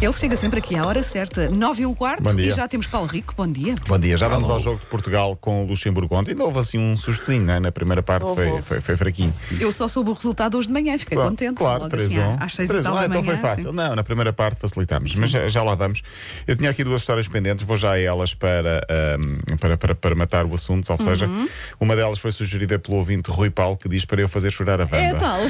[0.00, 3.08] Ele chega sempre aqui à hora certa, 9 e um quarto, e já temos Paulo
[3.08, 3.34] Rico.
[3.36, 3.74] Bom dia.
[3.88, 6.30] Bom dia, já vamos ao jogo de Portugal com o Luxemburgo ontem.
[6.30, 7.58] Ainda houve assim um sustozinho, né?
[7.58, 9.34] na primeira parte foi, foi, foi fraquinho.
[9.58, 11.54] Eu só soube o resultado hoje de manhã, fiquei Claro, contente.
[11.56, 13.70] Claro, Logo 3 assim, 1 às 6 e 3 tal ah, da então foi fácil.
[13.70, 13.74] sim.
[13.76, 16.02] Não, na primeira parte facilitámos, mas já, já lá vamos.
[16.46, 20.14] Eu tinha aqui duas histórias pendentes, vou já a elas para, ahm, para, para, para
[20.14, 21.48] matar o assunto, ou seja, Uhum.
[21.80, 24.84] uma delas foi sugerida pelo ouvinte Rui Paulo, que diz para eu fazer chorar a
[24.84, 24.96] Wanda.
[24.96, 25.40] É tal.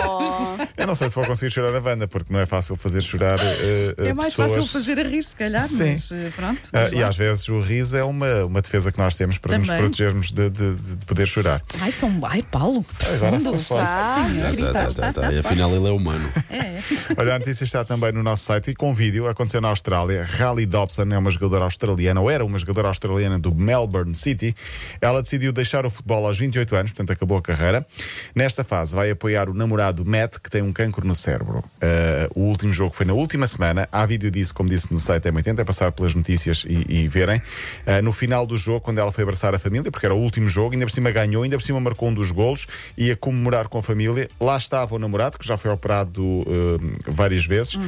[0.00, 3.02] Oh, Eu não sei se vou conseguir chorar a Wanda, porque não é fácil fazer
[3.02, 4.56] chorar eh, eh, É mais pessoas.
[4.66, 5.92] fácil fazer a rir, se calhar, Sim.
[5.94, 6.68] mas eh, pronto.
[6.72, 9.66] Vamos e às vezes o riso é uma, uma defesa que nós temos para nos
[9.68, 9.82] Também.
[9.82, 11.62] protegermos de, de- de poder chorar.
[11.80, 12.20] Ai, tão...
[12.24, 13.52] Ai, Paulo, que profundo.
[13.52, 16.28] Tá, está, está, está afinal ele é humano.
[16.50, 16.80] É.
[17.16, 19.28] Olha, a notícia está também no nosso site e com vídeo.
[19.28, 20.24] Aconteceu na Austrália.
[20.24, 24.54] Riley Dobson é uma jogadora australiana, ou era uma jogadora australiana do Melbourne City.
[25.00, 27.86] Ela decidiu deixar o futebol aos 28 anos, portanto acabou a carreira.
[28.34, 31.64] Nesta fase vai apoiar o namorado Matt, que tem um cancro no cérebro.
[31.80, 33.88] Ah, o último jogo foi na última semana.
[33.90, 37.40] Há vídeo disso, como disse no site M80, é passar pelas notícias e, e verem.
[37.86, 40.48] Ah, no final do jogo, quando ela foi abraçar a família, porque era o último
[40.48, 42.66] jogo, ainda por cima ganhou, ainda por cima marcou um dos golos,
[42.96, 44.28] ia comemorar com a família.
[44.40, 47.78] Lá estava o namorado, que já foi operado ah, várias vezes.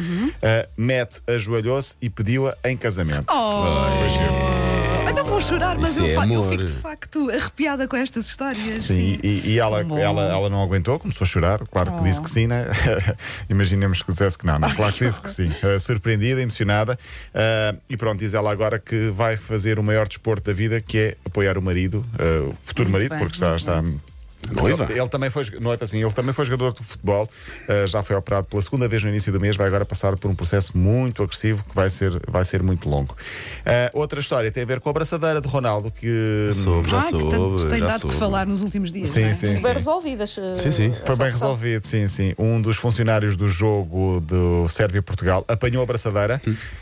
[0.43, 3.33] Ah, Matt ajoelhou-se e pediu-a em casamento.
[3.33, 4.62] Foi
[5.03, 5.09] giro.
[5.09, 6.49] Ainda vou chorar, mas Isso eu, é fa- eu amor.
[6.51, 8.85] fico de facto arrepiada com estas histórias.
[8.85, 9.99] Sim, e, e ela, Tão bom.
[9.99, 11.59] ela, ela não aguentou, começou a chorar.
[11.71, 12.03] Claro que Oh.
[12.03, 12.67] disse que sim, né?
[13.49, 15.49] Imaginemos que dissesse que não, mas claro que disse que sim.
[15.49, 16.99] Uh, surpreendida, emocionada.
[17.35, 20.99] Uh, e pronto, diz ela agora que vai fazer o maior desporto da vida, que
[20.99, 23.49] é apoiar o marido, uh, o futuro Muito marido, bem, porque está.
[23.49, 24.12] muito está
[24.51, 24.85] Noiva.
[24.85, 27.25] Ele, ele também foi, noiva, assim, ele também foi jogador de futebol,
[27.69, 30.31] uh, já foi operado pela segunda vez no início do mês, vai agora passar por
[30.31, 33.15] um processo muito agressivo que vai ser, vai ser muito longo.
[33.61, 37.13] Uh, outra história tem a ver com a abraçadeira de Ronaldo, que Soube, já Ai,
[37.13, 37.69] que tanto soube.
[37.69, 38.17] tem já dado que soube.
[38.17, 39.09] falar nos últimos dias.
[39.09, 39.35] Sim, não é?
[39.35, 39.63] sim.
[39.63, 40.37] bem resolvidas.
[40.39, 40.95] eh, Sim, sim.
[41.05, 42.35] Foi bem resolvido, sim, sim.
[42.39, 46.41] Um dos funcionários do jogo do Sérvia-Portugal apanhou a braçadeira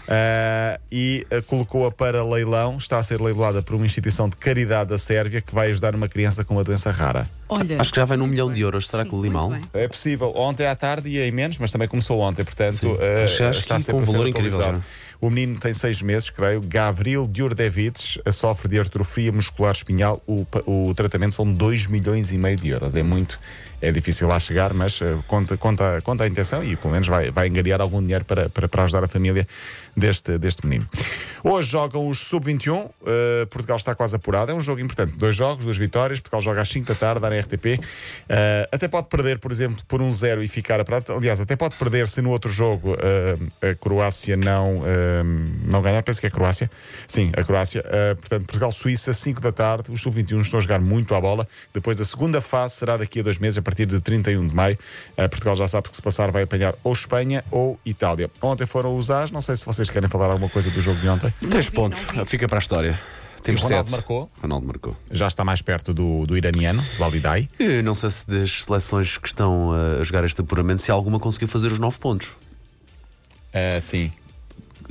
[0.09, 2.77] ah, e a colocou-a para leilão.
[2.79, 6.09] Está a ser leiloada por uma instituição de caridade da Sérvia que vai ajudar uma
[6.09, 7.27] criança com uma doença rara.
[7.51, 8.87] Olha, Acho que já vai num milhão de euros.
[8.89, 9.51] Será sim, que o limão?
[9.51, 9.61] bem.
[9.75, 10.33] É possível.
[10.37, 13.77] Ontem à tarde ia em menos, mas também começou ontem, portanto ah, Acho- acho está
[13.77, 14.85] que sempre ser valor incrível, atualizado.
[15.21, 16.63] O menino tem seis meses, creio.
[16.63, 20.23] Gavril Djurdjevic sofre de artrofia muscular espinhal.
[20.27, 22.95] O, o tratamento são 2 milhões e meio de euros.
[22.95, 23.39] É muito,
[23.83, 27.31] é difícil lá chegar, mas eh, conta, conta, conta a intenção e pelo menos vai,
[27.31, 29.47] vai engariar algum dinheiro para, para, para ajudar a família
[29.95, 30.87] deste, deste menino.
[31.45, 32.89] Hoje jogam os Sub-21.
[33.07, 34.51] eh, Portugal está quase apurado.
[34.53, 35.13] É um jogo importante.
[35.19, 36.19] Dois jogos, duas vitórias.
[36.21, 37.81] Portugal joga às 5 da tarde, RTP.
[38.29, 41.13] Eh, até pode perder, por exemplo, por um zero e ficar a prata.
[41.13, 45.23] Aliás, até pode perder se no outro jogo eh, a Croácia não, eh,
[45.65, 46.03] não ganhar.
[46.03, 46.71] Penso que é a Croácia.
[47.07, 47.85] Sim, a Croácia.
[48.19, 49.91] Portanto, Portugal-Suíça, 5 da tarde.
[49.91, 51.47] Os Sub-21 estão a jogar muito à bola.
[51.73, 54.79] Depois a segunda fase será daqui a dois meses, a partir de 31 de maio.
[55.17, 58.31] Portugal já sabe que se passar vai apanhar ou Espanha ou Itália.
[58.41, 59.31] Ontem foram os As.
[59.31, 61.33] Não sei se vocês querem falar alguma coisa do jogo de ontem.
[61.51, 62.01] Três pontos.
[62.27, 63.20] Fica para a história.
[63.43, 63.97] Temos E o Ronaldo sete.
[63.99, 64.31] marcou?
[64.41, 64.97] Ronaldo marcou.
[65.11, 67.49] Já está mais perto do, do iraniano, do Alidai.
[67.59, 71.19] Eu não sei se das seleções que estão uh, a jogar este apuramento, se alguma
[71.19, 72.37] conseguiu fazer os nove pontos.
[73.53, 74.13] Eh, sim.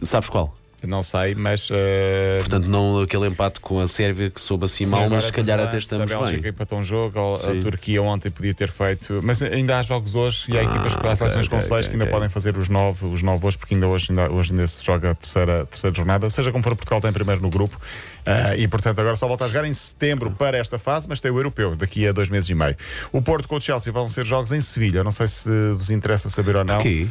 [0.02, 0.54] Sabes qual?
[0.88, 1.68] Não sei, mas.
[1.72, 5.32] eh, Portanto, não aquele empate com a Sérvia que soube assim sim, mal, mas se
[5.34, 6.52] calhar com até estamos A Bélgica bem.
[6.52, 7.62] empatou um jogo, a- a.
[7.62, 9.20] Turquia ontem podia ter feito.
[9.22, 11.88] Mas ainda há jogos hoje e há equipas que há ok, seleções com ok, seis
[11.88, 12.14] que ainda ok.
[12.14, 15.12] podem fazer os nove, os nove hoje, porque ainda hoje, ainda, hoje ainda se joga
[15.12, 16.30] a terceira, terceira jornada.
[16.30, 17.78] Seja como for, Portugal tem primeiro no grupo
[18.26, 21.30] ah, e, portanto, agora só volta a jogar em setembro para esta fase, mas tem
[21.30, 22.76] o europeu daqui a dois meses e meio.
[23.12, 25.04] O Porto com o Chelsea vão ser jogos em Sevilha.
[25.04, 26.76] Não sei se vos interessa saber ou não.
[26.76, 27.08] Porquê?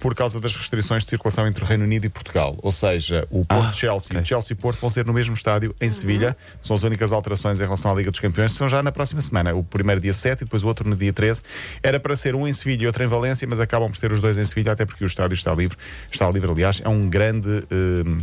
[0.00, 2.58] Por causa das restrições de circulação entre o Reino Unido e Portugal.
[2.62, 4.22] Ou seja, o Ah, Porto-Chelsea e ok.
[4.22, 6.36] o Chelsea-Porto vão ser no mesmo estádio em Sevilha.
[6.62, 8.52] São as únicas alterações em relação à Liga dos Campeões.
[8.52, 9.54] São já na próxima semana.
[9.54, 11.42] O primeiro dia 7 e depois o outro no dia 13.
[11.82, 14.20] Era para ser um em Sevilha e outro em Valência, mas acabam por ser os
[14.20, 15.76] dois em Sevilha, até porque o estádio está livre.
[16.10, 16.80] Está livre, aliás.
[16.84, 17.48] É um grande.
[17.70, 18.22] eh,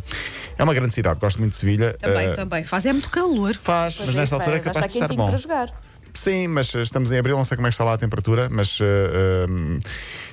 [0.57, 1.19] é uma grande cidade.
[1.19, 1.93] Gosto muito de Sevilha.
[1.99, 2.63] Também, Eh, também.
[2.63, 3.55] Faz é muito calor.
[3.55, 5.27] Faz, Pois mas é, nesta vai- altura é capaz de estar bom.
[5.29, 5.69] para jogar.
[6.13, 8.79] Sim, mas estamos em abril, não sei como é que está lá a temperatura, mas
[8.81, 9.45] eh,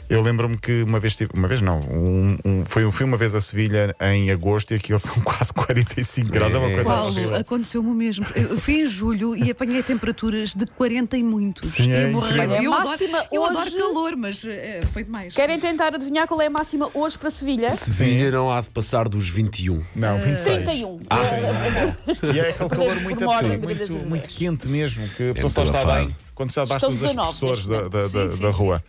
[0.09, 3.35] eu lembro-me que uma vez tive, uma vez não, um, um- foi, fui uma vez
[3.35, 6.75] a Sevilha em agosto e aquilo são quase 45 graus, é uma É.
[6.75, 8.27] coisa Paulo, aconteceu-me o mesmo.
[8.35, 11.71] Eu fui em julho e apanhei temperaturas de 40 e muitos.
[11.71, 12.63] Sim, é e.
[12.63, 15.35] Eu, adoro, máxima eu adoro calor, mas eh, foi demais.
[15.35, 17.71] Querem tentar adivinhar qual é a máxima hoje para Sevilha?
[17.71, 19.83] Sevilha não há de passar dos 21.
[19.95, 20.65] Não, 26.
[20.65, 20.99] 31.
[22.35, 25.85] E é aquele calor muito absurdo, muito, muito quente mesmo, que a pessoa só está
[25.85, 28.13] bem quando já bastam os Estão 19 professores da, da, momento.
[28.13, 28.83] da- Sim, da sim, rua.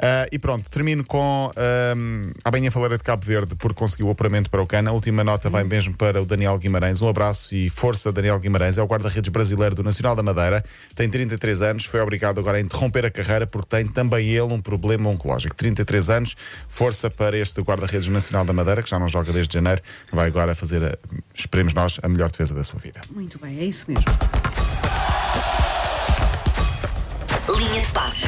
[0.00, 1.50] Ah, e pronto, termino com
[1.96, 4.90] um, a Benha Faleira de Cabo Verde, porque conseguiu o apuramento para o Cana.
[4.90, 7.00] A última nota vai mesmo para o Daniel Guimarães.
[7.02, 8.78] Um abraço e força, Daniel Guimarães.
[8.78, 10.64] É o guarda-redes brasileiro do Nacional da Madeira.
[10.94, 14.60] Tem 33 anos, foi obrigado agora a interromper a carreira porque tem também ele um
[14.60, 15.54] problema oncológico.
[15.56, 16.36] 33 anos,
[16.68, 19.82] força para este guarda-redes nacional da Madeira, que já não joga desde janeiro.
[20.12, 20.96] Vai agora fazer, a,
[21.34, 23.00] esperemos nós, a melhor defesa da sua vida.
[23.10, 24.04] Muito bem, é isso mesmo.
[27.98, 28.27] pasa.